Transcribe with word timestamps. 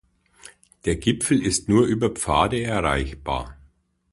Der 0.85 0.95
Gipfel 0.95 1.43
ist 1.45 1.69
nur 1.69 1.85
über 1.85 2.09
Pfade 2.09 2.63
erreichbar. 2.63 3.55